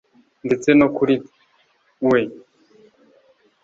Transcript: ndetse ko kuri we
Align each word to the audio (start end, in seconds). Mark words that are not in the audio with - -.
ndetse 0.45 0.69
ko 0.79 0.87
kuri 0.97 1.15
we 2.11 2.21